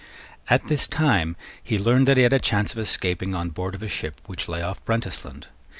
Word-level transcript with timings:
At 0.49 0.63
this 0.63 0.87
time 0.87 1.35
he 1.63 1.77
learned 1.77 2.07
that 2.07 2.17
he 2.17 2.23
had 2.23 2.33
a 2.33 2.39
chance 2.39 2.71
of 2.71 2.79
escaping 2.79 3.35
on 3.35 3.51
board 3.51 3.75
of 3.75 3.83
a 3.83 3.87
ship 3.87 4.19
which 4.25 4.49
lay 4.49 4.63
off 4.63 4.83
Brentisland. 4.83 5.49